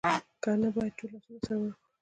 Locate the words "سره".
1.47-1.57